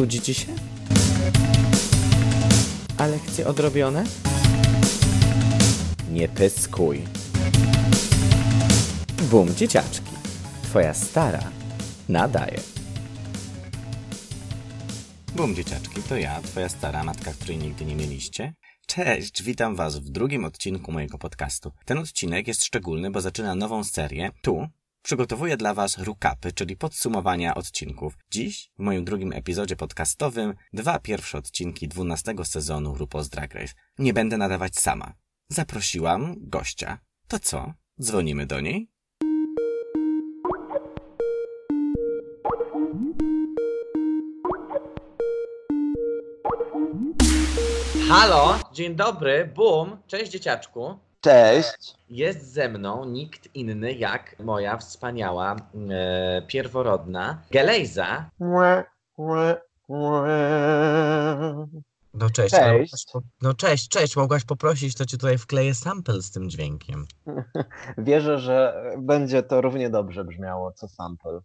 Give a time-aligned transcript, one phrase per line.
[0.00, 0.46] Nudzi ci się?
[2.96, 4.04] A lekcje odrobione?
[6.10, 7.02] Nie pyskuj.
[9.30, 10.10] Bum, dzieciaczki.
[10.62, 11.42] Twoja stara
[12.08, 12.60] nadaje.
[15.34, 18.54] Bum, dzieciaczki, to ja, twoja stara matka, której nigdy nie mieliście.
[18.86, 21.72] Cześć, witam was w drugim odcinku mojego podcastu.
[21.84, 24.30] Ten odcinek jest szczególny, bo zaczyna nową serię.
[24.42, 24.66] Tu
[25.02, 28.18] przygotowuję dla was recapy, czyli podsumowania odcinków.
[28.30, 33.74] Dziś, w moim drugim epizodzie podcastowym, dwa pierwsze odcinki dwunastego sezonu RuPaul's Drag Race.
[33.98, 35.14] Nie będę nadawać sama.
[35.48, 36.98] Zaprosiłam gościa.
[37.28, 37.72] To co?
[38.00, 38.90] Dzwonimy do niej?
[48.08, 50.98] Halo, dzień dobry, bum, cześć dzieciaczku.
[51.20, 51.94] Cześć.
[52.08, 55.56] Jest ze mną nikt inny jak moja wspaniała,
[55.90, 58.30] e, pierworodna Gelejza.
[62.14, 62.92] No cześć, Cześć.
[63.14, 67.06] mogłaś no cześć, cześć, mogłaś poprosić, to ci tutaj wkleję sample z tym dźwiękiem.
[67.98, 71.40] Wierzę, że będzie to równie dobrze brzmiało co sample.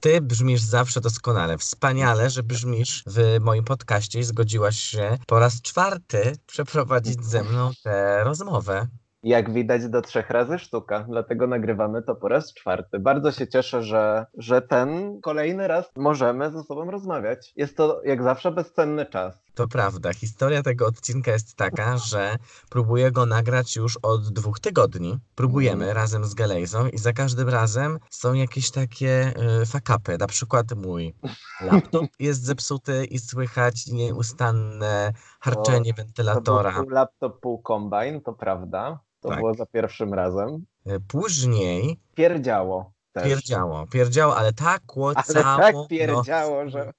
[0.00, 5.62] Ty brzmisz zawsze doskonale, wspaniale, że brzmisz w moim podcaście i zgodziłaś się po raz
[5.62, 8.86] czwarty przeprowadzić ze mną tę rozmowę.
[9.22, 12.98] Jak widać do trzech razy sztuka, dlatego nagrywamy to po raz czwarty.
[12.98, 17.52] Bardzo się cieszę, że, że ten kolejny raz możemy ze sobą rozmawiać.
[17.56, 19.42] Jest to jak zawsze bezcenny czas.
[19.54, 22.36] To prawda, historia tego odcinka jest taka, że
[22.70, 25.18] próbuję go nagrać już od dwóch tygodni.
[25.34, 25.96] Próbujemy Mhm.
[25.96, 30.18] razem z Galejzą i za każdym razem są jakieś takie y, fakapy.
[30.18, 31.14] Na przykład mój
[31.60, 36.72] laptop jest zepsuty i słychać nieustanne harczenie To był wentylatora.
[36.72, 38.98] pół laptop, pół kombine, to prawda.
[39.20, 39.38] To Tak.
[39.38, 40.64] było za pierwszym razem.
[40.86, 43.24] Y, Później Pierdziało też.
[43.24, 45.58] pierdziało, pierdziało, ale tak Ale kłocało.
[45.58, 46.92] tak no, pierdziało, że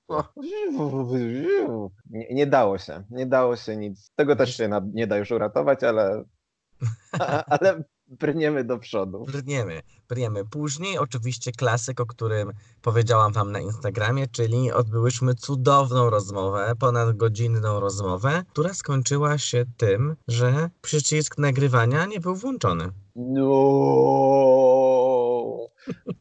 [2.10, 4.12] nie, nie dało się, nie dało się nic.
[4.16, 6.24] Tego też się nie da już uratować, ale,
[7.48, 9.26] ale brniemy do przodu.
[9.26, 10.46] Brniemy, brniemy.
[10.46, 12.52] Później oczywiście klasyk, o którym
[12.82, 20.70] powiedziałam wam na Instagramie, czyli odbyłyśmy cudowną rozmowę, ponadgodzinną rozmowę, która skończyła się tym, że
[20.82, 22.92] przycisk nagrywania nie był włączony.
[23.16, 23.52] No.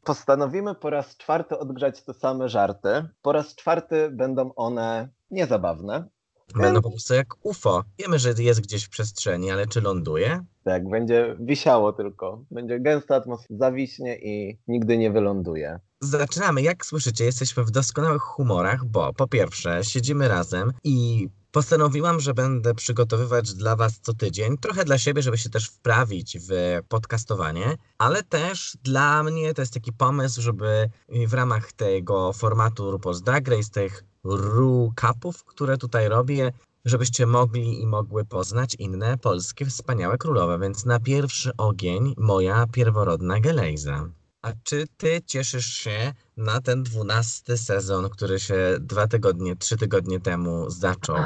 [0.04, 3.08] Postanowimy po raz czwarty odgrzać te same żarty.
[3.22, 6.08] Po raz czwarty będą one niezabawne.
[6.54, 7.84] Będą po prostu jak UFO.
[7.98, 10.44] Wiemy, że jest gdzieś w przestrzeni, ale czy ląduje?
[10.64, 12.44] Tak, będzie wisiało tylko.
[12.50, 15.80] Będzie gęsta atmosfera, zawiśnie i nigdy nie wyląduje.
[16.00, 16.62] Zaczynamy.
[16.62, 22.74] Jak słyszycie, jesteśmy w doskonałych humorach, bo po pierwsze siedzimy razem i postanowiłam, że będę
[22.74, 28.22] przygotowywać dla Was co tydzień, trochę dla siebie, żeby się też wprawić w podcastowanie, ale
[28.22, 30.90] też dla mnie to jest taki pomysł, żeby
[31.26, 36.52] w ramach tego formatu RuPaul's Drag Race, tych recapów, które tutaj robię,
[36.84, 43.40] żebyście mogli i mogły poznać inne polskie wspaniałe królowe, więc na pierwszy ogień moja pierworodna
[43.40, 44.08] Gelejza.
[44.42, 50.20] A czy ty cieszysz się na ten dwunasty sezon, który się dwa tygodnie, trzy tygodnie
[50.20, 51.16] temu zaczął?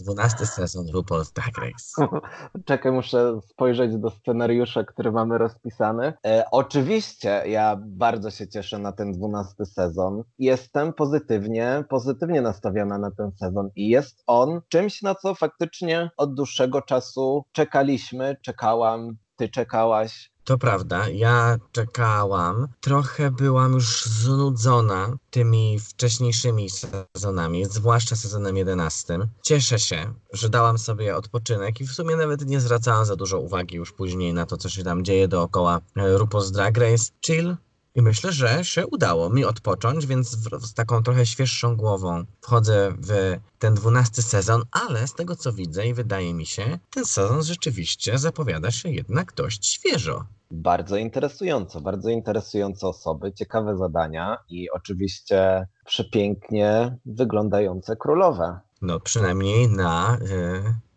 [0.00, 2.20] Dwunasty sezon RuPaul's Drag Race.
[2.68, 6.12] Czekaj, muszę spojrzeć do scenariusza, który mamy rozpisany.
[6.26, 10.22] E, oczywiście ja bardzo się cieszę na ten dwunasty sezon.
[10.38, 16.34] Jestem pozytywnie, pozytywnie nastawiona na ten sezon i jest on czymś, na co faktycznie od
[16.34, 20.31] dłuższego czasu czekaliśmy, czekałam, ty czekałaś.
[20.44, 22.68] To prawda, ja czekałam.
[22.80, 29.18] Trochę byłam już znudzona tymi wcześniejszymi sezonami, zwłaszcza sezonem 11.
[29.42, 33.76] Cieszę się, że dałam sobie odpoczynek i w sumie nawet nie zwracałam za dużo uwagi
[33.76, 37.04] już później na to, co się tam dzieje dookoła e, RuPaul's Drag Race.
[37.26, 37.56] Chill.
[37.94, 40.28] I myślę, że się udało mi odpocząć, więc
[40.60, 45.86] z taką trochę świeższą głową wchodzę w ten dwunasty sezon, ale z tego co widzę
[45.86, 50.24] i wydaje mi się, ten sezon rzeczywiście zapowiada się jednak dość świeżo.
[50.50, 60.18] Bardzo interesująco, bardzo interesujące osoby, ciekawe zadania i oczywiście przepięknie wyglądające królowe No przynajmniej na.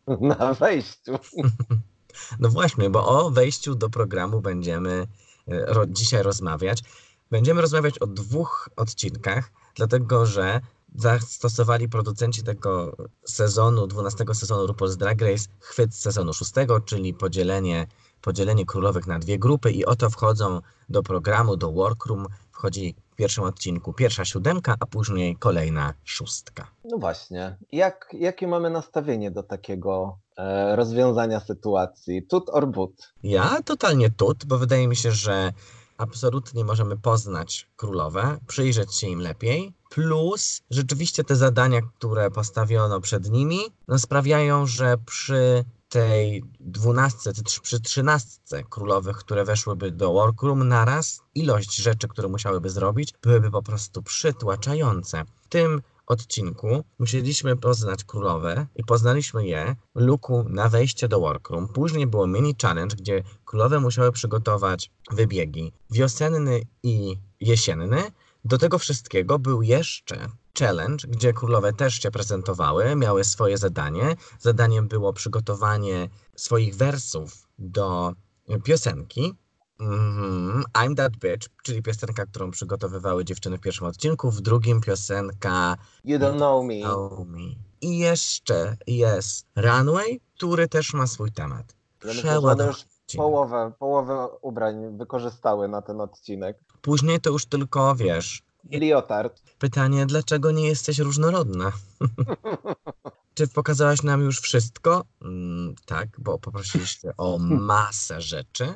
[0.10, 1.12] y, na wejściu.
[2.40, 5.08] no właśnie, bo o wejściu do programu będziemy
[5.48, 6.84] ro, dzisiaj rozmawiać.
[7.32, 10.62] Będziemy rozmawiać o dwóch odcinkach, dlatego że
[10.96, 12.96] zastosowali producenci tego
[13.26, 16.52] sezonu, 12 sezonu RuPaul's Drag Race, chwyt sezonu 6,
[16.86, 17.88] czyli podzielenie,
[18.22, 23.44] podzielenie królowych na dwie grupy i oto wchodzą do programu, do workroom, wchodzi w pierwszym
[23.44, 26.68] odcinku pierwsza siódemka, a później kolejna szóstka.
[26.86, 27.58] No właśnie.
[27.72, 32.24] Jak, jakie mamy nastawienie do takiego e, rozwiązania sytuacji?
[32.28, 33.14] Tut or but?
[33.24, 35.54] Ja totalnie tut, bo wydaje mi się, że
[35.98, 39.74] absolutnie możemy poznać królowe, przyjrzeć się im lepiej.
[39.90, 47.62] Plus rzeczywiście te zadania, które postawiono przed nimi, no sprawiają, że przy tej dwunastce, czy
[47.62, 53.62] przy trzynastce królowych, które weszłyby do workroom naraz, ilość rzeczy, które musiałyby zrobić, byłyby po
[53.62, 55.26] prostu przytłaczające.
[55.42, 61.68] W tym odcinku musieliśmy poznać królowe i poznaliśmy je w luku na wejście do workroom.
[61.68, 68.04] Później było mini challenge, gdzie królowe musiały przygotować wybiegi wiosenny i jesienny.
[68.46, 70.30] Do tego wszystkiego był jeszcze
[70.60, 74.16] challenge, gdzie królowe też się prezentowały, miały swoje zadanie.
[74.40, 78.14] Zadaniem było przygotowanie swoich wersów do
[78.64, 79.34] piosenki.
[79.80, 85.78] Mm, I'm That Bitch, czyli piosenka, którą przygotowywały dziewczyny w pierwszym odcinku, w drugim piosenka
[86.04, 86.80] You Don't Know Me.
[86.80, 87.40] Know Me.
[87.82, 91.76] I jeszcze jest Runway, który też ma swój temat.
[92.00, 92.74] Przeładowany
[93.18, 96.58] połowę, połowę ubrań wykorzystały na ten odcinek.
[96.82, 99.42] Później to już tylko, wiesz, Liotard.
[99.60, 101.72] pytanie, dlaczego nie jesteś różnorodna?
[103.36, 105.04] Czy pokazałaś nam już wszystko?
[105.22, 107.38] Mm, tak, bo poprosiliście o
[107.72, 108.74] masę rzeczy.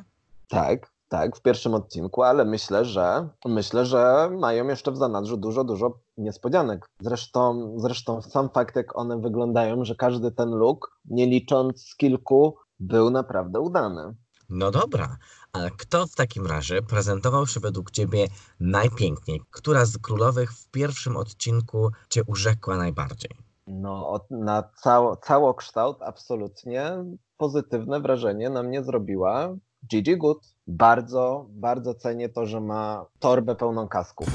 [0.48, 5.64] Tak, tak, w pierwszym odcinku, ale myślę, że myślę, że mają jeszcze w zanadrzu dużo,
[5.64, 6.86] dużo niespodzianek.
[7.00, 13.10] Zresztą, zresztą sam fakt, jak one wyglądają, że każdy ten look, nie licząc kilku, był
[13.10, 14.14] naprawdę udany.
[14.50, 15.16] No dobra,
[15.52, 18.26] ale kto w takim razie prezentował się według ciebie
[18.60, 19.42] najpiękniej?
[19.50, 23.30] Która z królowych w pierwszym odcinku cię urzekła najbardziej?
[23.66, 27.04] No, na cało, całokształt absolutnie
[27.36, 29.48] pozytywne wrażenie na mnie zrobiła
[29.90, 30.54] Gigi Good.
[30.66, 34.28] Bardzo, bardzo cenię to, że ma torbę pełną kasków.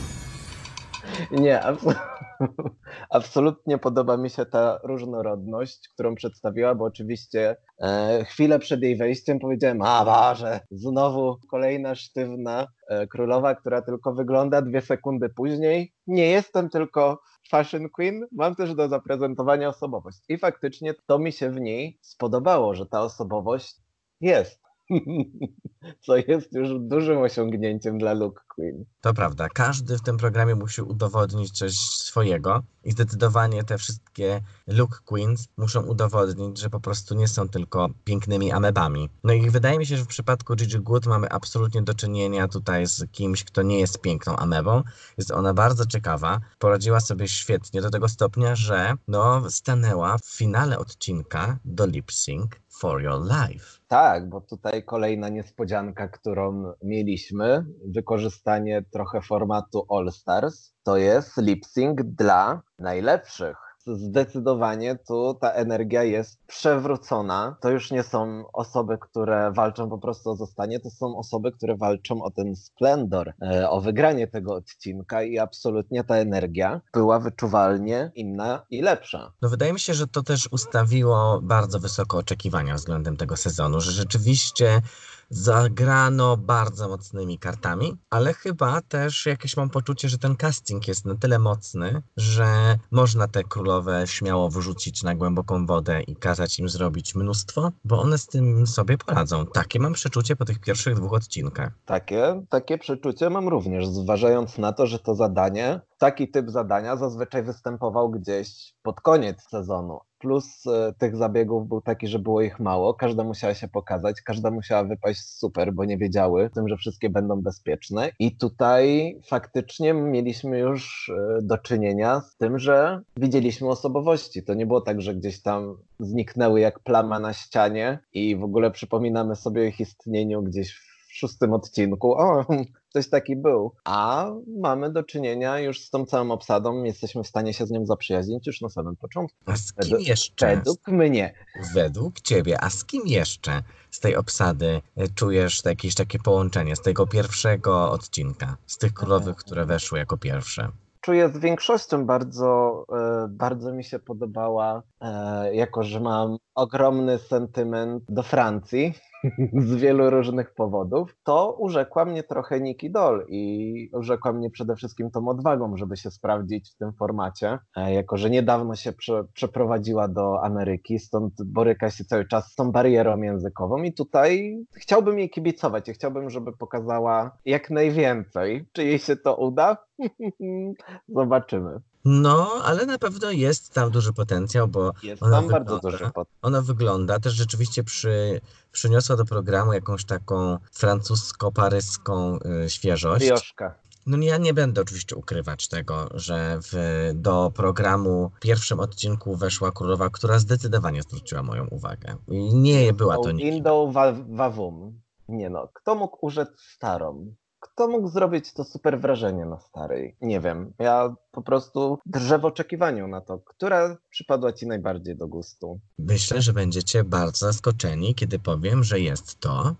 [1.32, 1.96] Nie, abs-
[3.10, 9.40] absolutnie podoba mi się ta różnorodność, którą przedstawiła, bo oczywiście e, chwilę przed jej wejściem
[9.40, 15.94] powiedziałem, a Boże, znowu kolejna sztywna e, królowa, która tylko wygląda dwie sekundy później.
[16.08, 20.20] Nie jestem tylko fashion queen, mam też do zaprezentowania osobowość.
[20.30, 23.76] I faktycznie to mi się w niej spodobało, że ta osobowość
[24.22, 24.65] jest.
[26.06, 28.86] Co jest już dużym osiągnięciem dla Luke Queen.
[29.02, 35.02] To prawda, każdy w tym programie musi udowodnić coś swojego i zdecydowanie te wszystkie look
[35.06, 39.10] queens muszą udowodnić, że po prostu nie są tylko pięknymi amebami.
[39.24, 42.88] No i wydaje mi się, że w przypadku Gigi Good mamy absolutnie do czynienia tutaj
[42.88, 44.84] z kimś, kto nie jest piękną amebą.
[45.18, 50.80] Jest ona bardzo ciekawa, poradziła sobie świetnie do tego stopnia, że no stanęła w finale
[50.80, 53.80] odcinka do lip sync for your life.
[53.88, 61.66] Tak, bo tutaj kolejna niespodzianka, którą mieliśmy, wykorzystanie trochę formatu All Stars, to jest lip
[61.66, 63.65] sync dla najlepszych.
[63.88, 67.58] Zdecydowanie tu ta energia jest przewrócona.
[67.62, 71.78] To już nie są osoby, które walczą po prostu o zostanie, to są osoby, które
[71.78, 78.12] walczą o ten splendor, e, o wygranie tego odcinka i absolutnie ta energia była wyczuwalnie
[78.16, 79.34] inna i lepsza.
[79.42, 83.92] No wydaje mi się, że to też ustawiło bardzo wysoko oczekiwania względem tego sezonu, że
[83.92, 84.81] rzeczywiście
[85.30, 91.16] zagrano bardzo mocnymi kartami, ale chyba też jakieś mam poczucie, że ten casting jest na
[91.16, 97.16] tyle mocny, że można te królowe śmiało wrzucić na głęboką wodę i kazać im zrobić
[97.16, 99.45] mnóstwo, bo one z tym sobie poradzą.
[99.45, 101.71] Takie mam przeczucie po tych pierwszych dwóch odcinkach.
[101.86, 107.44] Takie, takie przeczucie mam również, zważając na to, że to zadanie, taki typ zadania zazwyczaj
[107.44, 110.00] występował gdzieś pod koniec sezonu.
[110.26, 114.52] Plus e, tych zabiegów był taki, że było ich mało, każda musiała się pokazać, każda
[114.52, 118.10] musiała wypaść super, bo nie wiedziały tym, że wszystkie będą bezpieczne.
[118.20, 124.44] I tutaj faktycznie mieliśmy już e, do czynienia z tym, że widzieliśmy osobowości.
[124.44, 128.72] To nie było tak, że gdzieś tam zniknęły jak plama na ścianie i w ogóle
[128.72, 132.14] przypominamy sobie o ich istnieniu gdzieś w szóstym odcinku.
[132.14, 132.45] O,
[132.90, 133.72] ktoś taki był.
[133.84, 134.31] A
[134.62, 138.48] mamy do czynienia już z tą całą obsadą, jesteśmy w stanie się z nią zaprzyjaźnić
[138.48, 139.38] już na samym początku.
[139.45, 140.56] A z kim Według- jeszcze?
[140.56, 141.34] Według mnie.
[141.74, 146.81] Według ciebie, a z kim jeszcze z tej obsady e, czujesz jakieś takie połączenie z
[146.81, 150.69] tego pierwszego odcinka, z tych królowych, które weszły jako pierwsze?
[151.02, 158.04] Czuję z większością bardzo, e, bardzo mi się podobała, e, jako że mam ogromny sentyment
[158.10, 158.94] do Francji
[159.68, 165.12] z wielu różnych powodów, to urzekła mnie trochę Nikki Doll i urzekła mnie przede wszystkim
[165.12, 170.08] tą odwagą, żeby się sprawdzić w tym formacie, e, jako że niedawno się prze, przeprowadziła
[170.08, 175.30] do Ameryki, stąd boryka się cały czas z tą barierą językową i tutaj chciałbym jej
[175.30, 178.66] kibicować i chciałbym, żeby pokazała jak najwięcej.
[178.74, 179.78] Czy jej się to uda?
[181.08, 181.80] Zobaczymy.
[182.06, 186.12] No, ale na pewno jest tam duży potencjał, bo Jest Ona tam bardzo wygląda- duży
[186.14, 186.28] pot.
[186.42, 193.26] ona wygląda, też rzeczywiście przy, przyniosła do programu jakąś taką francusko-paryską y, świeżość.
[193.26, 193.76] Brioszka.
[194.06, 196.74] No ja nie będę oczywiście ukrywać tego, że w,
[197.14, 202.16] do programu w pierwszym odcinku weszła królowa, która zdecydowanie zwróciła moją uwagę.
[202.28, 203.54] I nie była to nikim.
[203.54, 205.02] Indą wa- wawum.
[205.30, 207.33] Nie no, kto mógł urzec starą?
[207.66, 210.16] Kto mógł zrobić to super wrażenie na starej?
[210.22, 210.74] Nie wiem.
[210.80, 213.40] Ja po prostu drżę w oczekiwaniu na to.
[213.40, 215.80] Która przypadła ci najbardziej do gustu?
[216.00, 219.76] Myślę, że będziecie bardzo zaskoczeni, kiedy powiem, że jest to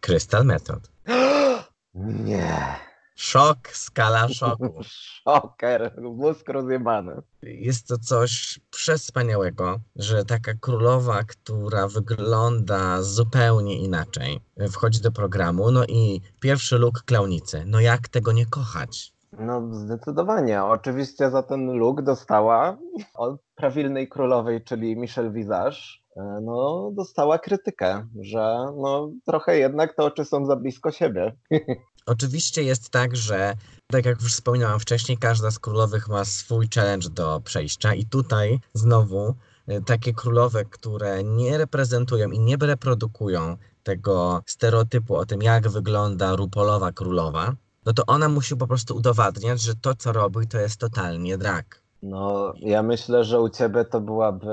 [0.00, 0.90] Crystal Method.
[1.94, 2.89] Nie.
[3.20, 4.80] Szok, skala szoku.
[5.22, 5.92] Szoker.
[6.02, 7.22] Mózg rozjebany.
[7.42, 14.40] Jest to coś przespaniałego, że taka królowa, która wygląda zupełnie inaczej,
[14.72, 17.64] wchodzi do programu, no i pierwszy look klaunicy.
[17.66, 19.12] No jak tego nie kochać?
[19.38, 20.64] No zdecydowanie.
[20.64, 22.78] Oczywiście za ten look dostała
[23.14, 25.78] od prawilnej królowej, czyli Michelle Visage,
[26.16, 31.36] e, no dostała krytykę, że no trochę jednak te oczy są za blisko siebie.
[32.06, 37.08] Oczywiście jest tak, że tak jak już wspominałam wcześniej, każda z królowych ma swój challenge
[37.08, 39.34] do przejścia i tutaj znowu
[39.68, 46.36] y, takie królowe, które nie reprezentują i nie reprodukują tego stereotypu o tym, jak wygląda
[46.36, 47.54] rupolowa królowa,
[47.86, 51.82] no to ona musi po prostu udowadniać, że to, co robi, to jest totalnie drag.
[52.02, 54.48] No ja myślę, że u ciebie to byłaby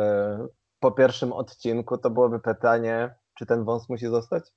[0.80, 4.44] po pierwszym odcinku to byłoby pytanie, czy ten wąs musi zostać?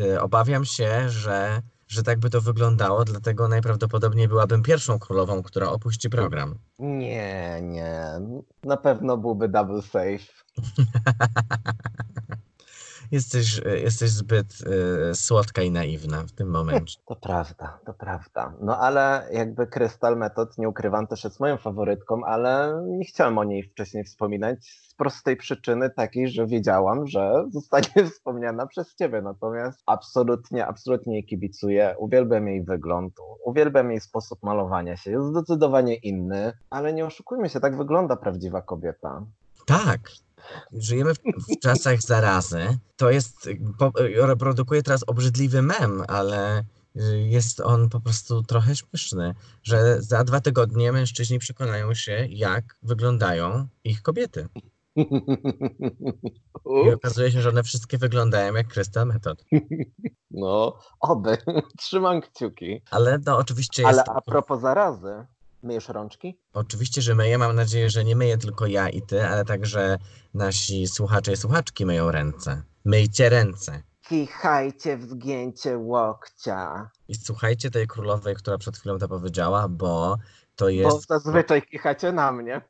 [0.00, 5.68] Y, Obawiam się, że, że tak by to wyglądało, dlatego najprawdopodobniej byłabym pierwszą królową, która
[5.68, 6.58] opuści program.
[6.78, 8.02] Nie, nie.
[8.64, 10.18] Na pewno byłby double safe.
[13.10, 14.46] Jesteś, y, jesteś zbyt
[15.10, 16.98] y, słodka i naiwna w tym momencie.
[17.06, 18.52] To prawda, to prawda.
[18.60, 23.44] No ale jakby Crystal Method, nie ukrywam, też jest moją faworytką, ale nie chciałem o
[23.44, 29.22] niej wcześniej wspominać z prostej przyczyny takiej, że wiedziałam, że zostanie wspomniana przez ciebie.
[29.22, 31.94] Natomiast absolutnie, absolutnie jej kibicuję.
[31.98, 35.10] Uwielbiam jej wygląd, uwielbiam jej sposób malowania się.
[35.10, 39.22] Jest zdecydowanie inny, ale nie oszukujmy się, tak wygląda prawdziwa kobieta.
[39.66, 40.00] Tak.
[40.72, 42.78] Żyjemy w, w czasach zarazy.
[42.96, 43.92] To jest, po,
[44.26, 46.64] reprodukuje teraz obrzydliwy mem, ale
[46.96, 52.76] y, jest on po prostu trochę śmieszny, że za dwa tygodnie mężczyźni przekonają się, jak
[52.82, 54.48] wyglądają ich kobiety.
[56.84, 59.44] I okazuje się, że one wszystkie wyglądają jak Crystal Method.
[60.30, 61.38] No, oby.
[61.78, 62.82] Trzymam kciuki.
[62.90, 63.98] Ale no oczywiście jest...
[63.98, 65.26] Ale a propos zarazy,
[65.62, 66.38] myjesz rączki?
[66.52, 67.38] Oczywiście, że myję.
[67.38, 69.98] Mam nadzieję, że nie myję tylko ja i ty, ale także
[70.34, 72.62] nasi słuchacze i słuchaczki myją ręce.
[72.84, 73.82] Myjcie ręce.
[74.08, 76.90] Kichajcie w zgięcie łokcia.
[77.08, 80.16] I słuchajcie tej królowej, która przed chwilą to powiedziała, bo
[80.56, 81.08] to Bo jest.
[81.08, 82.60] zazwyczaj kichacie na mnie.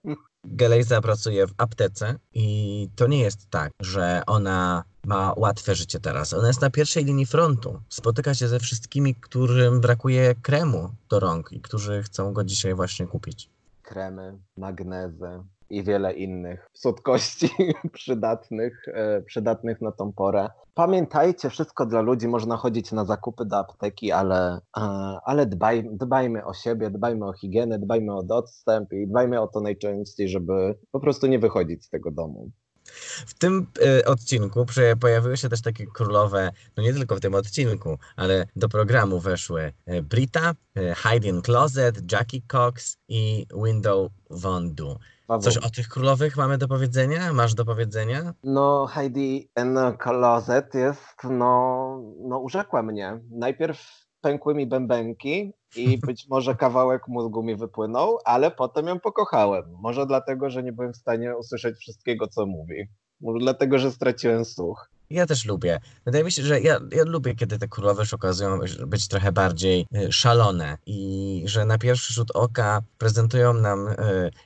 [0.44, 6.34] Gelejza pracuje w aptece i to nie jest tak, że ona ma łatwe życie teraz.
[6.34, 7.80] Ona jest na pierwszej linii frontu.
[7.88, 13.06] Spotyka się ze wszystkimi, którym brakuje kremu do rąk i którzy chcą go dzisiaj właśnie
[13.06, 13.50] kupić.
[13.82, 17.50] Kremy, magnezy i wiele innych słodkości
[17.92, 20.50] przydatnych, e, przydatnych na tą porę.
[20.74, 24.80] Pamiętajcie, wszystko dla ludzi, można chodzić na zakupy do apteki, ale, e,
[25.24, 29.60] ale dbaj, dbajmy o siebie, dbajmy o higienę, dbajmy o dostęp i dbajmy o to
[29.60, 32.50] najczęściej, żeby po prostu nie wychodzić z tego domu.
[33.26, 33.66] W tym
[34.00, 34.66] y, odcinku
[35.00, 39.72] pojawiły się też takie królowe, no nie tylko w tym odcinku, ale do programu weszły
[39.88, 40.54] y, Brita,
[40.96, 44.98] Hide in Closet, Jackie Cox i Window Von Du.
[45.40, 47.32] Coś o tych królowych mamy do powiedzenia?
[47.32, 48.34] Masz do powiedzenia?
[48.44, 53.20] No, Heidi in Closet jest, no, no urzekła mnie.
[53.30, 59.64] Najpierw pękły mi bębenki i być może kawałek mózgu mi wypłynął, ale potem ją pokochałem.
[59.80, 62.88] Może dlatego, że nie byłem w stanie usłyszeć wszystkiego, co mówi.
[63.20, 64.90] Może dlatego, że straciłem słuch.
[65.10, 65.80] Ja też lubię.
[66.04, 69.32] Wydaje mi się, że ja, ja lubię, kiedy te królowe się okazują być- być trochę
[69.32, 73.94] bardziej y, szalone i że na pierwszy rzut oka prezentują nam y,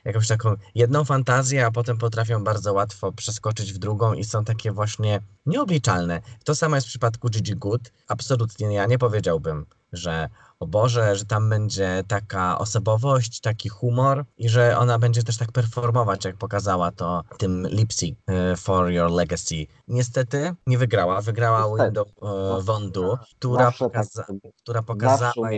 [0.05, 4.71] jakąś taką jedną fantazję, a potem potrafią bardzo łatwo przeskoczyć w drugą i są takie
[4.71, 6.21] właśnie nieobliczalne.
[6.43, 7.91] To samo jest w przypadku Gigi Good.
[8.07, 10.29] Absolutnie ja nie powiedziałbym, że
[10.63, 15.51] o Boże, że tam będzie taka osobowość, taki humor i że ona będzie też tak
[15.51, 18.15] performować, jak pokazała to tym Lipsy
[18.57, 19.67] for Your Legacy.
[19.87, 21.21] Niestety nie wygrała.
[21.21, 21.83] Wygrała Niestety.
[21.85, 22.07] Window
[22.59, 25.49] e, Wondu, która, Zawsze, pokaza tak, która pokazała,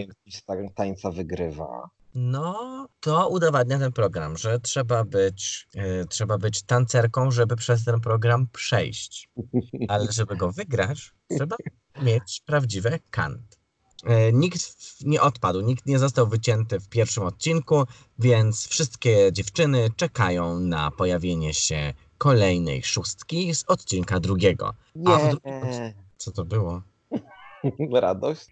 [0.76, 1.90] tańca wygrywa.
[2.16, 8.00] no to udowadnia ten program, że trzeba być, e, trzeba być tancerką, żeby przez ten
[8.00, 9.30] program przejść.
[9.90, 11.56] Ale żeby go wygrać, trzeba
[12.02, 13.65] mieć prawdziwe kant.
[14.06, 14.60] E, nikt
[15.06, 17.84] nie odpadł, nikt nie został wycięty w pierwszym odcinku,
[18.20, 24.74] więc wszystkie dziewczyny czekają na pojawienie się kolejnej szóstki z odcinka drugiego.
[25.06, 26.00] A w drugim odcinku...
[26.18, 26.82] Co to było?
[28.02, 28.48] Radość.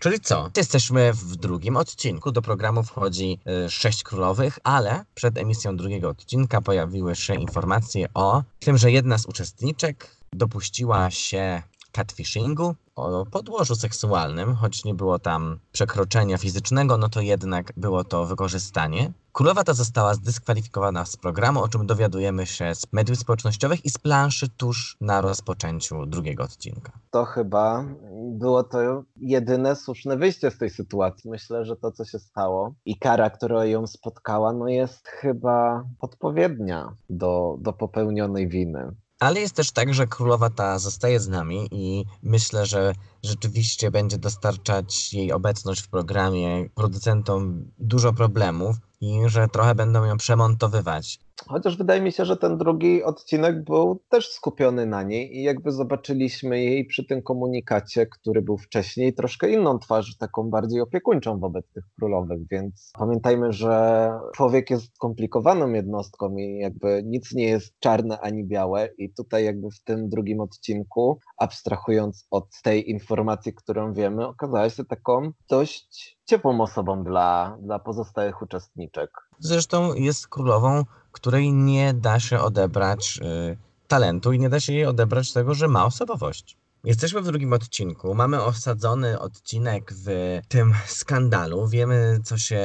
[0.00, 0.50] Czyli co?
[0.56, 2.32] Jesteśmy w drugim odcinku.
[2.32, 8.42] Do programu wchodzi y, sześć królowych, ale przed emisją drugiego odcinka pojawiły się informacje o
[8.58, 15.58] tym, że jedna z uczestniczek dopuściła się catfishingu o podłożu seksualnym, choć nie było tam
[15.72, 19.12] przekroczenia fizycznego, no to jednak było to wykorzystanie.
[19.32, 23.98] Królowa ta została zdyskwalifikowana z programu, o czym dowiadujemy się z mediów społecznościowych i z
[23.98, 26.92] planszy tuż na rozpoczęciu drugiego odcinka.
[27.10, 27.84] To chyba
[28.32, 31.30] było to jedyne słuszne wyjście z tej sytuacji.
[31.30, 36.94] Myślę, że to, co się stało i kara, która ją spotkała, no jest chyba odpowiednia
[37.10, 38.94] do, do popełnionej winy.
[39.20, 44.18] Ale jest też tak, że królowa ta zostaje z nami i myślę, że rzeczywiście będzie
[44.18, 51.18] dostarczać jej obecność w programie producentom dużo problemów i że trochę będą ją przemontowywać.
[51.48, 55.72] Chociaż wydaje mi się, że ten drugi odcinek był też skupiony na niej i jakby
[55.72, 61.72] zobaczyliśmy jej przy tym komunikacie, który był wcześniej, troszkę inną twarz, taką bardziej opiekuńczą wobec
[61.72, 68.20] tych królowych, więc pamiętajmy, że człowiek jest skomplikowaną jednostką i jakby nic nie jest czarne
[68.20, 74.26] ani białe i tutaj jakby w tym drugim odcinku, abstrahując od tej informacji, którą wiemy,
[74.26, 79.10] okazała się taką dość ciepłą osobą dla, dla pozostałych uczestniczek.
[79.38, 83.20] Zresztą jest królową, której nie da się odebrać
[83.52, 83.58] y,
[83.88, 86.59] talentu i nie da się jej odebrać tego, że ma osobowość.
[86.84, 88.14] Jesteśmy w drugim odcinku.
[88.14, 91.68] Mamy osadzony odcinek w tym skandalu.
[91.68, 92.60] Wiemy, co się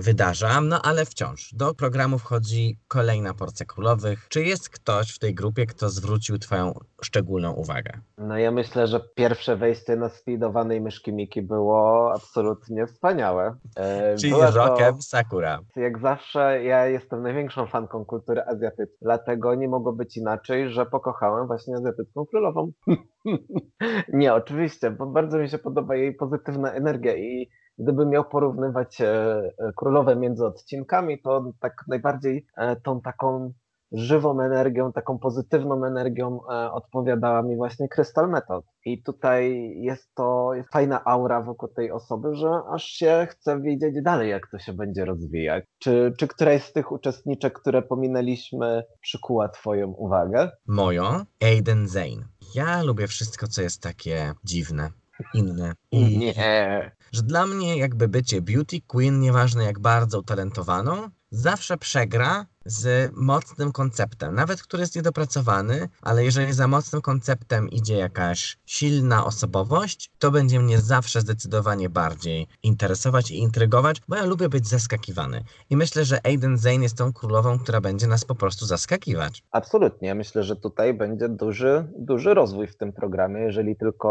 [0.00, 4.26] wydarza, no ale wciąż do programu wchodzi kolejna porcja królowych.
[4.28, 7.92] Czy jest ktoś w tej grupie, kto zwrócił Twoją szczególną uwagę?
[8.18, 13.56] No ja myślę, że pierwsze wejście na speedowanej myszki Miki było absolutnie wspaniałe.
[13.76, 15.58] E, Czyli Była Rokem to, Sakura.
[15.76, 21.46] Jak zawsze ja jestem największą fanką kultury azjatyckiej, dlatego nie mogło być inaczej, że pokochałem
[21.46, 22.72] właśnie azjatycką królową.
[24.12, 27.50] Nie, oczywiście, bo bardzo mi się podoba jej pozytywna energia i
[27.80, 33.52] gdybym miał porównywać e, e, królowe między odcinkami, to tak najbardziej e, tą taką
[33.92, 36.40] żywą energią, taką pozytywną energią
[36.72, 38.64] odpowiadała mi właśnie Crystal Method.
[38.84, 44.02] I tutaj jest to jest fajna aura wokół tej osoby, że aż się chce wiedzieć
[44.02, 45.64] dalej, jak to się będzie rozwijać.
[45.78, 50.50] Czy, czy któraś z tych uczestniczek, które pominęliśmy, przykuła Twoją uwagę?
[50.66, 51.04] Moją?
[51.42, 52.24] Aiden Zane.
[52.54, 54.90] Ja lubię wszystko, co jest takie dziwne,
[55.34, 55.74] inne.
[55.90, 56.92] I nie.
[57.12, 63.72] Że dla mnie jakby bycie beauty queen, nieważne jak bardzo utalentowaną, zawsze przegra z mocnym
[63.72, 70.30] konceptem, nawet który jest niedopracowany, ale jeżeli za mocnym konceptem idzie jakaś silna osobowość, to
[70.30, 75.44] będzie mnie zawsze zdecydowanie bardziej interesować i intrygować, bo ja lubię być zaskakiwany.
[75.70, 79.42] I myślę, że Aiden Zane jest tą królową, która będzie nas po prostu zaskakiwać.
[79.50, 80.14] Absolutnie.
[80.14, 84.10] Myślę, że tutaj będzie duży, duży rozwój w tym programie, jeżeli tylko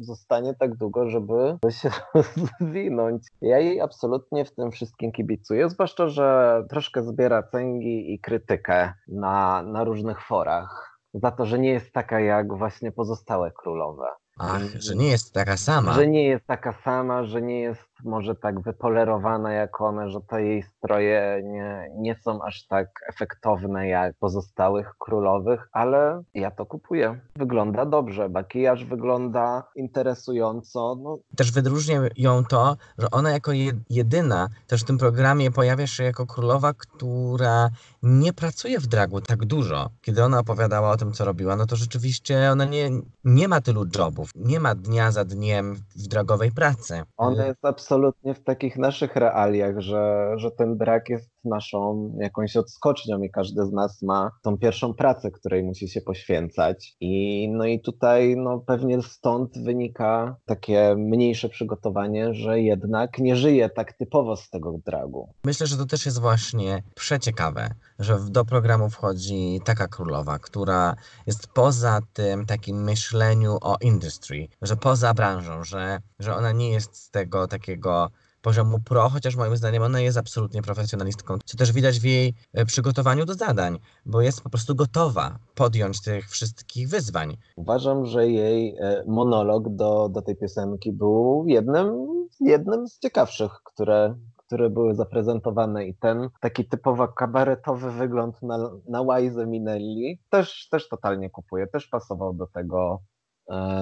[0.00, 1.90] zostanie tak długo, żeby się
[2.60, 3.22] rozwinąć.
[3.40, 7.42] Ja jej absolutnie w tym wszystkim kibicuję, zwłaszcza, że troszkę zbiera
[7.82, 13.50] i krytykę na, na różnych forach za to, że nie jest taka jak właśnie pozostałe
[13.50, 14.06] królowe.
[14.38, 15.92] Ach, że nie jest taka sama.
[15.92, 20.42] Że nie jest taka sama, że nie jest może tak wypolerowana jak one, że te
[20.42, 27.20] jej stroje nie, nie są aż tak efektowne jak pozostałych królowych, ale ja to kupuję.
[27.36, 30.96] Wygląda dobrze, makijaż wygląda interesująco.
[31.02, 31.18] No.
[31.36, 33.52] Też wyróżnia ją to, że ona jako
[33.90, 37.70] jedyna też w tym programie pojawia się jako królowa, która
[38.02, 39.90] nie pracuje w dragu tak dużo.
[40.00, 42.90] Kiedy ona opowiadała o tym, co robiła, no to rzeczywiście ona nie,
[43.24, 47.02] nie ma tylu jobów, nie ma dnia za dniem w dragowej pracy.
[47.16, 52.56] Ona jest absolutnie absolutnie w takich naszych realiach, że, że ten brak jest naszą jakąś
[52.56, 56.96] odskocznią i każdy z nas ma tą pierwszą pracę, której musi się poświęcać.
[57.00, 63.70] I no i tutaj no, pewnie stąd wynika takie mniejsze przygotowanie, że jednak nie żyje
[63.70, 65.28] tak typowo z tego dragu.
[65.44, 70.94] Myślę, że to też jest właśnie przeciekawe, że do programu wchodzi taka królowa, która
[71.26, 76.96] jest poza tym takim myśleniu o industry, że poza branżą, że, że ona nie jest
[76.96, 78.10] z tego takiego
[78.42, 82.64] poziomu pro, chociaż moim zdaniem ona jest absolutnie profesjonalistką, co też widać w jej e,
[82.64, 87.36] przygotowaniu do zadań, bo jest po prostu gotowa podjąć tych wszystkich wyzwań.
[87.56, 92.06] Uważam, że jej e, monolog do, do tej piosenki był jednym,
[92.40, 99.04] jednym z ciekawszych, które, które były zaprezentowane i ten taki typowo kabaretowy wygląd na, na
[99.04, 103.02] Wise Minelli też, też totalnie kupuję, też pasował do tego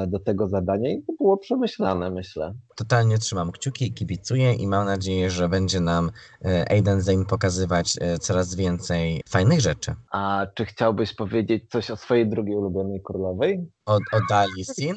[0.07, 2.55] do tego zadania i to było przemyślane, myślę.
[2.77, 6.11] Totalnie trzymam kciuki i kibicuję i mam nadzieję, że będzie nam
[6.45, 9.95] e, Aiden Zane pokazywać e, coraz więcej fajnych rzeczy.
[10.13, 13.71] A czy chciałbyś powiedzieć coś o swojej drugiej ulubionej królowej?
[13.87, 14.95] O, o Dali Sin?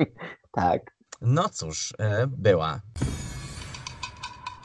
[0.52, 0.82] tak.
[1.20, 2.80] No cóż, e, była.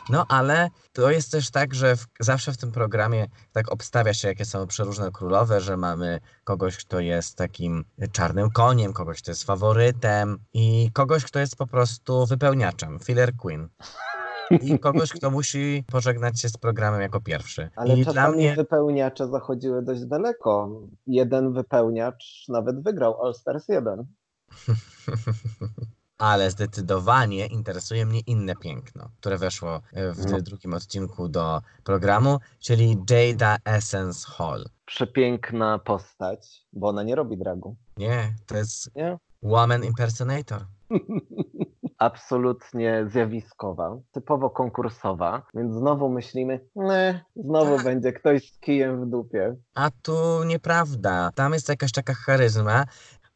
[0.10, 4.28] No ale to jest też tak, że w, zawsze w tym programie tak obstawia się,
[4.28, 9.44] jakie są przeróżne królowe, że mamy kogoś, kto jest takim czarnym koniem, kogoś, kto jest
[9.44, 13.70] faworytem i kogoś, kto jest po prostu wypełniaczem, filler queen.
[14.62, 17.70] I kogoś, kto musi pożegnać się z programem jako pierwszy.
[17.76, 20.82] Ale I dla mnie wypełniacze zachodziły dość daleko.
[21.08, 24.06] Jeden wypełniacz nawet wygrał All Stars 1.
[26.18, 30.42] Ale zdecydowanie interesuje mnie inne piękno, które weszło e, w No.
[30.42, 34.66] drugim odcinku do programu, czyli Jada Essence Hall.
[34.86, 37.76] Przepiękna postać, bo ona nie robi dragu.
[37.98, 39.18] Nie, to jest Nie?
[39.44, 40.66] Woman Impersonator.
[41.98, 47.86] Absolutnie zjawiskowa, typowo konkursowa, więc znowu myślimy, nie, znowu Tak.
[47.86, 49.56] będzie ktoś z kijem w dupie.
[49.76, 51.32] A tu nieprawda.
[51.36, 52.86] Tam jest jakaś taka charyzma.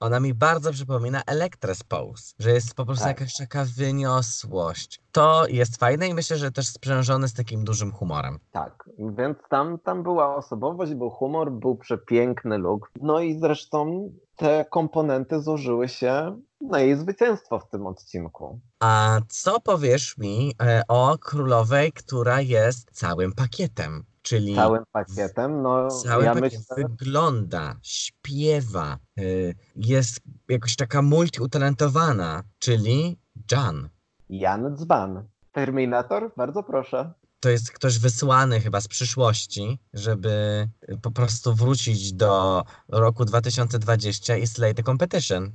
[0.01, 3.19] Ona mi bardzo przypomina Electra's Pose, że jest po prostu Tak.
[3.19, 5.01] jakaś taka wyniosłość.
[5.11, 8.39] To jest fajne i myślę, że też sprzężone z takim dużym humorem.
[8.51, 12.91] Tak, więc tam, tam była osobowość, był humor, był przepiękny look.
[13.01, 18.59] No i zresztą te komponenty złożyły się na jej zwycięstwo w tym odcinku.
[18.79, 24.03] A co powiesz mi e, o królowej, która jest całym pakietem?
[24.21, 32.43] Czyli Całym pakietem, no Całym ja pakietem myślę, wygląda, śpiewa, y, jest jakoś taka multiutalentowana,
[32.59, 33.17] czyli
[33.51, 33.89] Jan.
[34.29, 35.27] Jan Dzban.
[35.51, 37.13] Terminator, bardzo proszę.
[37.39, 44.37] To jest ktoś wysłany chyba z przyszłości, żeby y, po prostu wrócić do roku 2020
[44.37, 45.51] i slay the competition.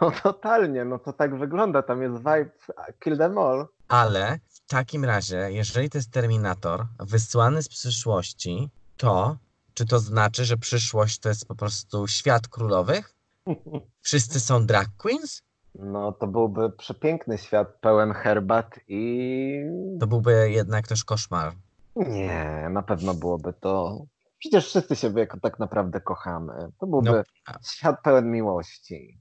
[0.00, 2.50] No totalnie, no to tak wygląda, tam jest vibe
[2.98, 3.66] Kill Them All.
[3.88, 4.38] Ale
[4.70, 9.36] takim razie, jeżeli to jest Terminator wysłany z przyszłości, to
[9.74, 13.14] czy to znaczy, że przyszłość to jest po prostu świat królowych?
[14.02, 15.42] Wszyscy są drag queens?
[15.74, 19.52] No to byłby przepiękny świat pełen herbat i
[20.00, 21.52] To byłby jednak też koszmar.
[21.96, 24.04] nie, na pewno byłoby to.
[24.38, 26.52] Przecież wszyscy siebie jako tak naprawdę kochamy.
[26.78, 27.10] To byłby
[27.48, 29.18] No, świat pełen miłości.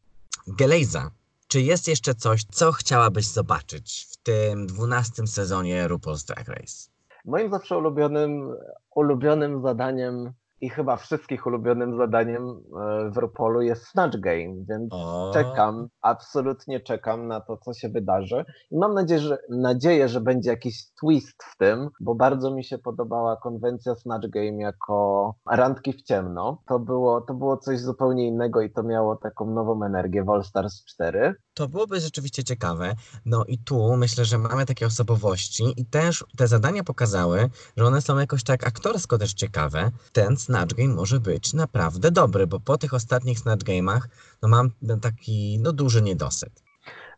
[0.48, 1.12] Gelejza,
[1.48, 6.90] czy jest jeszcze coś, co chciałabyś zobaczyć tym dwunastym sezonie RuPaul's Drag Race?
[7.26, 8.56] Moim zawsze ulubionym,
[8.96, 15.32] ulubionym zadaniem i chyba wszystkich ulubionym zadaniem e, w RuPaulu jest Snatch Game, więc O,
[15.34, 18.46] czekam, absolutnie czekam na to, co się wydarzy.
[18.72, 22.78] I mam nadzieję że, nadzieję, że będzie jakiś twist w tym, bo bardzo mi się
[22.78, 26.62] podobała konwencja Snatch Game jako randki w ciemno.
[26.68, 30.44] To było, to było coś zupełnie innego i to miało taką nową energię w All
[30.44, 31.36] Stars 4.
[31.54, 32.96] To byłoby rzeczywiście ciekawe.
[33.26, 38.02] No i tu myślę, że mamy takie osobowości i też te zadania pokazały, że one
[38.02, 39.92] są jakoś tak aktorsko też ciekawe.
[40.14, 44.02] Ten Snatch Game może być naprawdę dobry, bo po tych ostatnich Snatch Game'ach
[44.42, 46.64] no mam taki no duży niedosyt.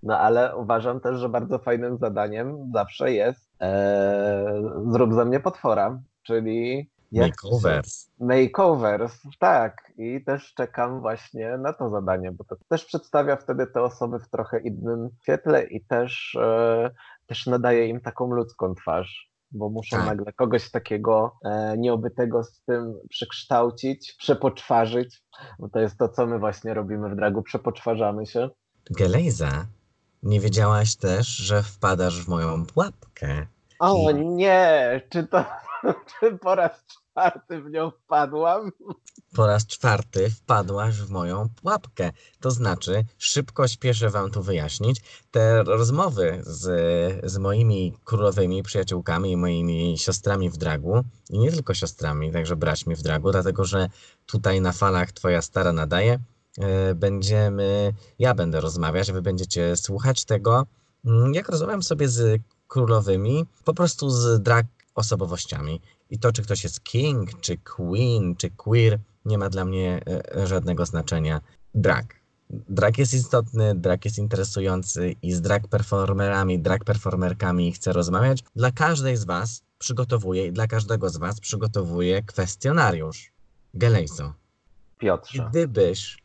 [0.04, 6.02] No ale uważam też, że bardzo fajnym zadaniem zawsze jest e, zrób ze mnie potwora,
[6.24, 8.10] czyli Makeovers.
[8.20, 9.92] Makeovers, tak.
[9.98, 14.30] I też czekam właśnie na to zadanie, bo to też przedstawia wtedy te osoby w
[14.30, 16.92] trochę innym świetle i też, e,
[17.28, 19.31] też nadaje im taką ludzką twarz.
[19.52, 20.06] Bo muszą Tak.
[20.06, 25.24] nagle kogoś takiego e, nieobytego z tym przekształcić, przepoczwarzyć,
[25.60, 28.50] bo to jest to, co my właśnie robimy w dragu, przepoczwarzamy się.
[28.92, 29.66] Gelejza,
[30.24, 33.48] nie wiedziałaś też, że wpadasz w moją pułapkę.
[33.80, 35.02] O I- nie!
[35.10, 35.46] Czy to
[36.20, 38.72] czy po raz czwarty w nią wpadłam?
[39.36, 42.12] Po raz czwarty wpadłaś w moją pułapkę.
[42.40, 49.38] To znaczy, szybko śpieszę wam tu wyjaśnić, te rozmowy z, z moimi królowymi przyjaciółkami i
[49.38, 53.90] moimi siostrami w dragu, i nie tylko siostrami, także braćmi w dragu, dlatego że
[54.26, 56.20] tutaj na falach twoja stara nadaje,
[56.60, 60.66] e, będziemy, ja będę rozmawiać, wy będziecie słuchać tego,
[61.06, 65.82] mm, jak rozmawiam sobie z królowymi, po prostu z drag osobowościami.
[66.10, 70.02] I to, czy ktoś jest king, czy queen, czy queer, nie ma dla mnie
[70.36, 71.42] e, żadnego znaczenia.
[71.76, 72.22] Drag.
[72.50, 78.44] Drag jest istotny, drag jest interesujący i z drag performerami, drag performerkami chcę rozmawiać.
[78.56, 83.32] Dla każdej z Was przygotowuję i dla każdego z Was przygotowuję kwestionariusz.
[83.74, 84.34] Gelejso,
[84.98, 85.48] Piotrze.
[85.50, 86.18] gdybyś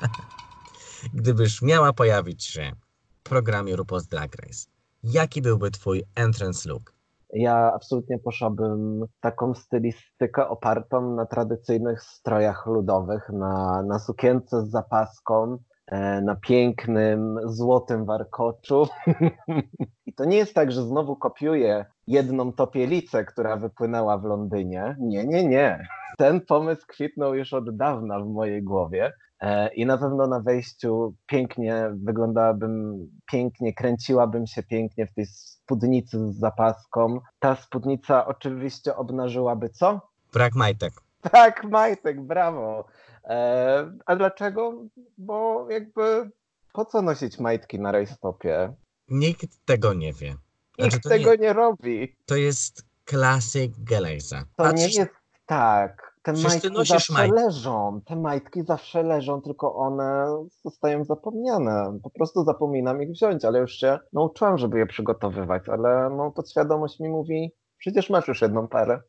[1.14, 2.72] gdybyś miała pojawić się
[3.20, 4.66] w programie RuPaul's Drag Race,
[5.04, 6.95] jaki byłby Twój entrance look?
[7.38, 14.70] Ja absolutnie poszłabym w taką stylistykę opartą na tradycyjnych strojach ludowych, na, na sukience z
[14.70, 18.88] zapaską, e, na pięknym, złotym warkoczu.
[20.06, 24.96] I to nie jest tak, że znowu kopiuję jedną topielicę, która wypłynęła w Londynie.
[25.00, 25.88] Nie, nie, nie.
[26.18, 29.12] Ten pomysł kwitnął już od dawna w mojej głowie.
[29.40, 36.18] E, I na pewno na wejściu pięknie wyglądałabym, pięknie, kręciłabym się pięknie w tej spódnicy
[36.32, 37.20] z zapaską.
[37.38, 40.00] Ta spódnica oczywiście obnażyłaby co?
[40.32, 40.92] Brak majtek.
[41.32, 42.84] Tak, majtek, brawo.
[43.24, 44.72] E, a dlaczego?
[45.18, 46.30] Bo jakby
[46.72, 48.72] po co nosić majtki na rajstopie?
[49.08, 50.28] Nikt tego nie wie.
[50.28, 50.40] Nikt
[50.78, 52.16] Znaczy, to tego nie- nie, robi.
[52.26, 54.44] To jest klasyk Gelejza.
[54.56, 55.12] To Patrzysz- nie jest
[55.46, 56.15] tak.
[56.26, 57.40] Te majtki zawsze majtki.
[57.40, 58.00] leżą.
[58.04, 60.26] Te majtki zawsze leżą, tylko one
[60.64, 61.98] zostają zapomniane.
[62.02, 67.00] Po prostu zapominam ich wziąć, ale już się nauczyłam, żeby je przygotowywać, ale no, podświadomość
[67.00, 69.00] mi mówi, przecież masz już jedną parę.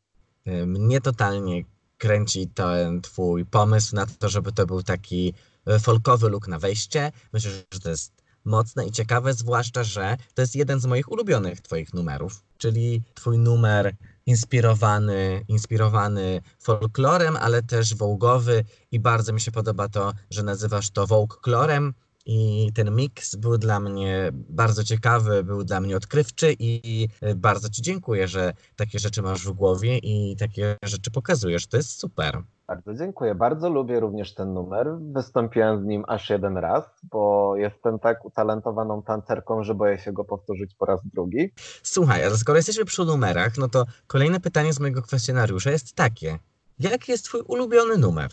[0.66, 1.64] Mnie totalnie
[1.98, 5.34] kręci ten twój pomysł na to, żeby to był taki
[5.70, 7.12] y, folkowy look na wejście.
[7.34, 11.62] Myślę, że to jest mocne i ciekawe, zwłaszcza, że to jest jeden z moich ulubionych
[11.62, 13.96] twoich numerów, czyli twój numer
[14.28, 21.08] inspirowany, inspirowany folklorem, ale też wołgowy i bardzo mi się podoba to, że nazywasz to
[21.08, 21.94] folklorem
[22.26, 27.82] i ten miks był dla mnie bardzo ciekawy, był dla mnie odkrywczy i bardzo ci
[27.82, 31.68] dziękuję, że takie rzeczy masz w głowie i takie rzeczy pokazujesz.
[31.68, 32.44] To jest super.
[32.68, 33.36] Bardzo dziękuję.
[33.36, 34.88] Bardzo lubię również ten numer.
[35.00, 40.24] Wystąpiłem z nim aż jeden raz, bo jestem tak utalentowaną tancerką, że boję się go
[40.24, 41.54] powtórzyć po raz drugi.
[41.84, 46.40] Słuchaj, ale skoro jesteśmy przy numerach, no to kolejne pytanie z mojego kwestionariusza jest takie.
[46.80, 48.30] Jaki jest twój ulubiony numer?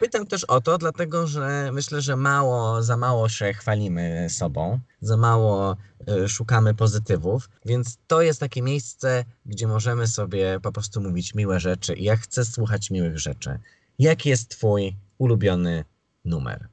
[0.00, 5.16] Pytam też o to, dlatego że myślę, że mało, za mało się chwalimy sobą, za
[5.16, 5.76] mało
[6.24, 11.60] y, szukamy pozytywów, więc to jest takie miejsce, gdzie możemy sobie po prostu mówić miłe
[11.60, 13.58] rzeczy i ja chcę słuchać miłych rzeczy.
[13.98, 15.84] Jaki jest twój ulubiony
[16.24, 16.68] numer?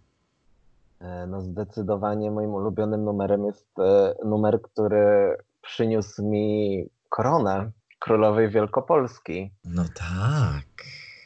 [0.99, 9.51] E, No zdecydowanie moim ulubionym numerem jest e, numer, który przyniósł mi koronę królowej Wielkopolski.
[9.65, 10.65] No tak.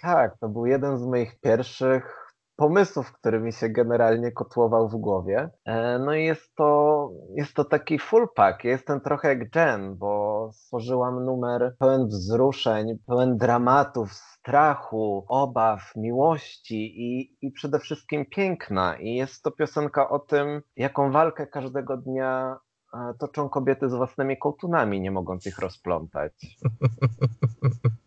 [0.02, 2.18] Tak, to był jeden z moich pierwszych
[2.56, 5.50] pomysłów, który mi się generalnie kotłował w głowie.
[5.66, 8.64] E, No i jest to, jest to taki full pack.
[8.64, 16.94] Ja jestem trochę jak Jen, bo stworzyłam numer pełen wzruszeń, pełen dramatów, strachu, obaw, miłości
[16.96, 18.98] i, i przede wszystkim piękna.
[18.98, 22.58] I jest to piosenka o tym, jaką walkę każdego dnia
[22.94, 26.34] e, toczą kobiety z własnymi kołtunami, nie mogąc ich rozplątać.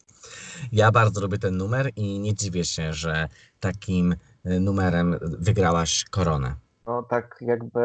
[0.72, 3.28] Ja bardzo lubię ten numer i nie dziwię się, że
[3.60, 4.12] takim
[4.46, 6.54] y, numerem wygrałaś koronę.
[6.86, 7.80] No tak jakby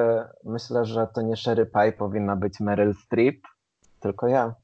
[0.45, 3.37] myślę, że to nie Sherry Pie powinna być Meryl Streep,
[3.99, 4.55] tylko ja.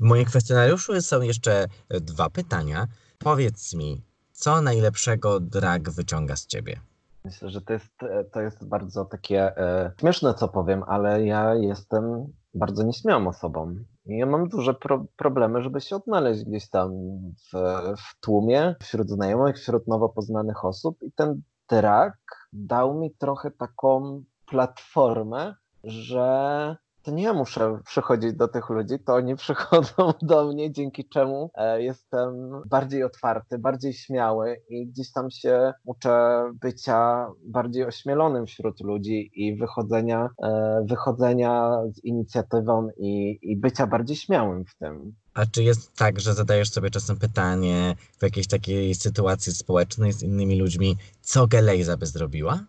[0.00, 2.86] W moim kwestionariuszu są jeszcze dwa pytania.
[3.18, 6.80] Powiedz mi, co najlepszego drag wyciąga z ciebie?
[7.24, 11.54] Myślę, że to jest, e, to jest bardzo takie e, śmieszne, co powiem, ale ja
[11.54, 13.74] jestem bardzo nieśmiałą osobą.
[14.06, 16.92] I ja mam duże pro, problemy, żeby się odnaleźć gdzieś tam
[17.34, 17.58] w,
[17.98, 21.02] w tłumie, wśród znajomych, wśród nowo poznanych osób.
[21.02, 22.18] I ten drag
[22.52, 29.14] dał mi trochę taką platformę, że to nie ja muszę przychodzić do tych ludzi, to
[29.14, 35.30] oni przychodzą do mnie, dzięki czemu e, jestem bardziej otwarty, bardziej śmiały i gdzieś tam
[35.30, 43.56] się uczę bycia bardziej ośmielonym wśród ludzi i wychodzenia, e, wychodzenia z inicjatywą i, i
[43.56, 45.14] bycia bardziej śmiałym w tym.
[45.34, 50.22] A czy jest tak, że zadajesz sobie czasem pytanie w jakiejś takiej sytuacji społecznej z
[50.22, 52.64] innymi ludźmi, co Gelejza by zrobiła?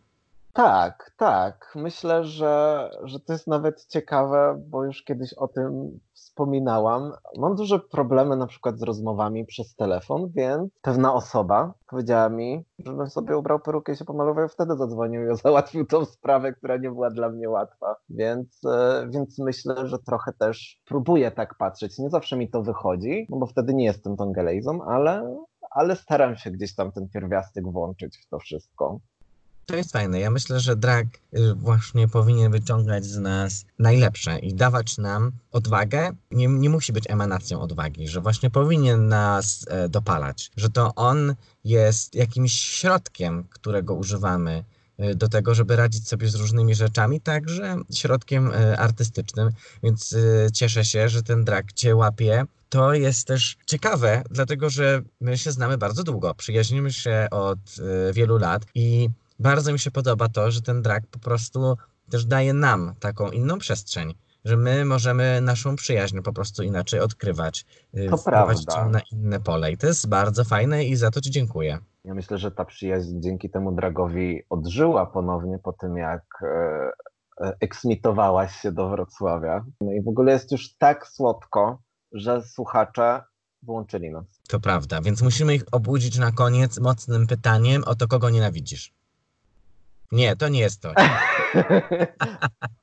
[0.59, 1.71] Tak, tak.
[1.75, 7.11] Myślę, że, że to jest nawet ciekawe, bo już kiedyś o tym wspominałam.
[7.37, 13.09] Mam duże problemy na przykład z rozmowami przez telefon, więc pewna osoba powiedziała mi, żebym
[13.09, 16.91] sobie ubrał perukę i się pomalował, i wtedy zadzwonił i załatwił tą sprawę, która nie
[16.91, 17.95] była dla mnie łatwa.
[18.09, 21.99] Więc, e, więc myślę, że trochę też próbuję tak patrzeć.
[21.99, 25.35] Nie zawsze mi to wychodzi, no bo wtedy nie jestem tą gelejzą, ale,
[25.71, 28.99] ale staram się gdzieś tam ten pierwiastek włączyć w to wszystko.
[29.69, 30.19] To jest fajne.
[30.19, 36.11] Ja myślę, że drag y, właśnie powinien wyciągać z nas najlepsze i dawać nam odwagę.
[36.31, 41.35] Nie, nie musi być emanacją odwagi, że właśnie powinien nas e, dopalać, że to on
[41.63, 44.63] jest jakimś środkiem, którego używamy
[44.97, 49.49] e, do tego, żeby radzić sobie z różnymi rzeczami, także środkiem e, artystycznym.
[49.83, 52.43] Więc e, cieszę się, że ten drag cię łapie.
[52.69, 56.35] To jest też ciekawe, dlatego że my się znamy bardzo długo.
[56.35, 57.59] Przyjaźnimy się od
[58.13, 61.77] wielu lat i bardzo mi się podoba to, że ten drag po prostu
[62.09, 64.13] też daje nam taką inną przestrzeń,
[64.45, 67.65] że my możemy naszą przyjaźń po prostu inaczej odkrywać,
[67.97, 68.85] y, To wprowadzić prawda.
[68.85, 69.71] ją na inne pole.
[69.71, 71.77] I to jest bardzo fajne i za to Ci dziękuję.
[72.05, 76.45] Ja myślę, że ta przyjaźń dzięki temu Dragowi odżyła ponownie po tym, jak e,
[77.41, 79.65] e, eksmitowałaś się do Wrocławia.
[79.81, 83.23] No i w ogóle jest już tak słodko, że słuchacze
[83.63, 84.25] włączyli nas.
[84.47, 88.93] To prawda, więc musimy ich obudzić na koniec mocnym pytaniem o to, kogo nienawidzisz.
[90.11, 90.93] Nie, to nie jest to.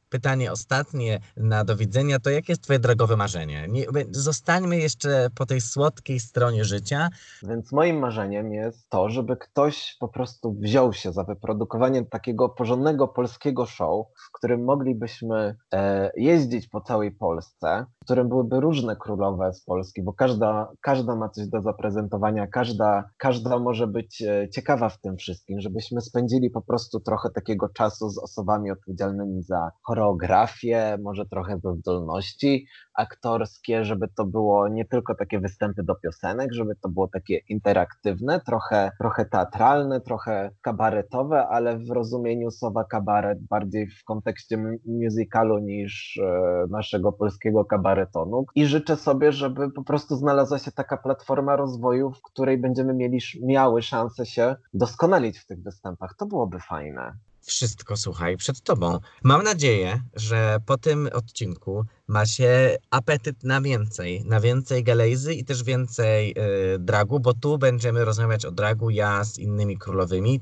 [0.09, 3.67] Pytanie ostatnie na do widzenia to jakie jest twoje drogowe marzenie?
[3.69, 7.09] Nie, zostańmy jeszcze po tej słodkiej stronie życia.
[7.43, 13.09] Więc moim marzeniem jest to, żeby ktoś po prostu wziął się za wyprodukowanie takiego porządnego
[13.09, 19.65] polskiego show, w którym moglibyśmy e, jeździć po całej Polsce, którym byłyby różne królowe z
[19.65, 25.01] Polski, bo każda, każda ma coś do zaprezentowania, każda, każda może być e, ciekawa w
[25.01, 31.27] tym wszystkim, żebyśmy spędzili po prostu trochę takiego czasu z osobami odpowiedzialnymi za choreografię, może
[31.27, 32.67] trochę ze zdolności
[32.97, 38.41] aktorskie, żeby to było nie tylko takie występy do piosenek, żeby to było takie interaktywne,
[38.41, 46.21] trochę, trochę teatralne, trochę kabaretowe, ale w rozumieniu słowa kabaret bardziej w kontekście musicalu niż
[46.23, 48.45] e, naszego polskiego kabaretonu.
[48.55, 53.19] I życzę sobie, żeby po prostu znalazła się taka platforma rozwoju, w której będziemy mieli,
[53.43, 56.15] miały szansę się doskonalić w tych występach.
[56.19, 57.13] To byłoby fajne
[57.47, 58.99] wszystko, słuchaj, przed tobą.
[59.23, 65.63] Mam nadzieję, że po tym odcinku macie apetyt na więcej, na więcej galejzy i też
[65.63, 66.35] więcej
[66.75, 70.41] y, dragu, bo tu będziemy rozmawiać o dragu ja z innymi królowymi.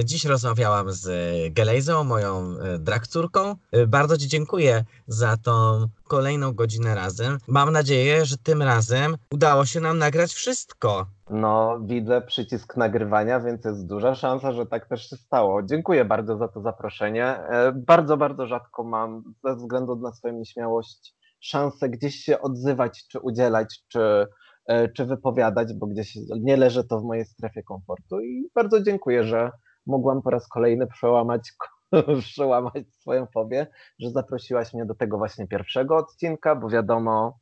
[0.00, 1.08] Y, dziś rozmawiałam z
[1.54, 3.56] Gelejzą, moją y, drag córką.
[3.76, 7.38] Y, bardzo Ci dziękuję za tą kolejną godzinę razem.
[7.48, 11.06] Mam nadzieję, że tym razem udało się nam nagrać wszystko.
[11.30, 15.62] No, widzę przycisk nagrywania, więc jest duża szansa, że tak też się stało.
[15.62, 17.26] Dziękuję bardzo za to zaproszenie.
[17.26, 21.01] E, bardzo, bardzo rzadko mam, ze względu na swoją nieśmiałość,
[21.42, 24.26] szansę gdzieś się odzywać, czy udzielać, czy,
[24.66, 28.20] e, czy wypowiadać, bo gdzieś nie leży to w mojej strefie komfortu.
[28.20, 29.50] I bardzo dziękuję, że
[29.86, 31.52] mogłam po raz kolejny przełamać,
[32.20, 33.66] przełamać swoją fobię,
[33.98, 37.38] że zaprosiłaś mnie do tego właśnie pierwszego odcinka, bo wiadomo,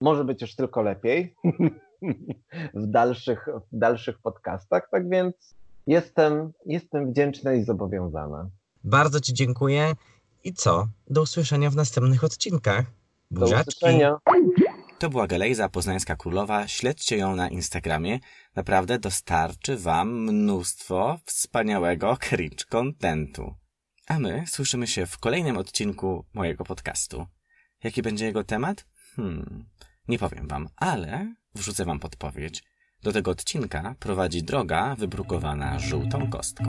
[0.00, 1.34] może być już tylko lepiej.
[2.74, 4.88] w dalszych, w dalszych podcastach.
[4.90, 5.34] Tak więc
[5.86, 8.50] jestem, jestem wdzięczny i zobowiązany.
[8.84, 9.92] Bardzo Ci dziękuję.
[10.44, 10.86] I co?
[11.10, 13.01] Do usłyszenia w następnych odcinkach.
[13.32, 13.64] Buziaczki.
[13.64, 14.16] Do usłyszenia.
[14.98, 16.68] To była Galejza Poznańska Królowa.
[16.68, 18.18] Śledźcie ją na Instagramie.
[18.56, 23.54] Naprawdę dostarczy Wam mnóstwo wspaniałego cringe contentu.
[24.08, 27.26] A my słyszymy się w kolejnym odcinku mojego podcastu.
[27.84, 28.86] Jaki będzie jego temat?
[29.16, 29.64] Hmm,
[30.08, 32.64] nie powiem Wam, ale Wrzucę wam podpowiedź.
[33.02, 36.64] Do tego odcinka prowadzi droga wybrukowana żółtą kostką.